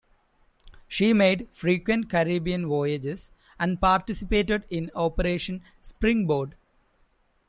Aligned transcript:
She 0.87 1.13
made 1.13 1.47
frequent 1.49 2.09
Caribbean 2.09 2.67
voyages 2.67 3.29
and 3.59 3.79
participated 3.79 4.63
in 4.71 4.89
Operation 4.95 5.61
Springboard. 5.79 6.55